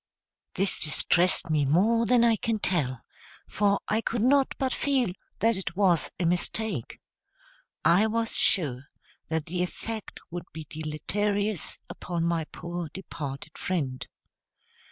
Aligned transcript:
This 0.55 0.79
distressed 0.79 1.51
me 1.51 1.63
more 1.63 2.07
than 2.07 2.23
I 2.23 2.35
can 2.35 2.57
tell, 2.57 3.03
for 3.47 3.79
I 3.87 4.01
could 4.01 4.23
not 4.23 4.55
but 4.57 4.73
feel 4.73 5.11
that 5.41 5.55
it 5.57 5.75
was 5.75 6.09
a 6.19 6.25
mistake. 6.25 6.99
I 7.85 8.07
was 8.07 8.35
sure 8.35 8.85
that 9.27 9.45
the 9.45 9.61
effect 9.61 10.19
would 10.31 10.45
be 10.53 10.65
deleterious 10.67 11.77
upon 11.87 12.23
my 12.25 12.45
poor 12.45 12.89
departed 12.91 13.59
friend. 13.59 14.07